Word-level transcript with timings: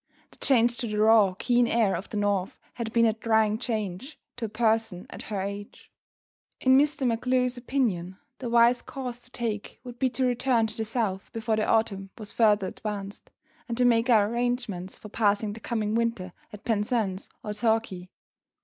The 0.31 0.37
change 0.37 0.77
to 0.77 0.87
the 0.87 0.97
raw, 0.97 1.35
keen 1.37 1.67
air 1.67 1.95
of 1.95 2.09
the 2.09 2.17
North 2.17 2.57
had 2.73 2.91
been 2.91 3.05
a 3.05 3.13
trying 3.13 3.59
change 3.59 4.19
to 4.35 4.45
a 4.45 4.49
person 4.49 5.05
at 5.11 5.21
her 5.29 5.39
age. 5.39 5.91
In 6.59 6.75
Mr. 6.75 7.05
MacGlue's 7.05 7.55
opinion, 7.55 8.17
the 8.39 8.49
wise 8.49 8.81
course 8.81 9.19
to 9.19 9.29
take 9.29 9.79
would 9.83 9.99
be 9.99 10.09
to 10.09 10.25
return 10.25 10.65
to 10.65 10.75
the 10.75 10.85
South 10.85 11.31
before 11.33 11.55
the 11.55 11.67
autumn 11.67 12.09
was 12.17 12.31
further 12.31 12.65
advanced, 12.65 13.29
and 13.69 13.77
to 13.77 13.85
make 13.85 14.09
our 14.09 14.27
arrangements 14.27 14.97
for 14.97 15.09
passing 15.09 15.53
the 15.53 15.59
coming 15.59 15.93
winter 15.93 16.33
at 16.51 16.63
Penzance 16.65 17.29
or 17.43 17.53
Torquay. 17.53 18.09